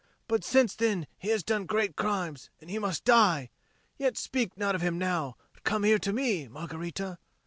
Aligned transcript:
"But 0.27 0.43
since 0.43 0.73
then 0.75 1.05
he 1.19 1.27
has 1.27 1.43
done 1.43 1.67
great 1.67 1.95
crimes, 1.95 2.49
and 2.59 2.71
he 2.71 2.79
must 2.79 3.05
die. 3.05 3.51
Yet 3.97 4.17
speak 4.17 4.57
not 4.57 4.73
of 4.73 4.81
him 4.81 4.97
now, 4.97 5.37
but 5.53 5.63
come 5.63 5.83
here 5.83 5.99
to 5.99 6.11
me, 6.11 6.47
Margherita." 6.47 7.19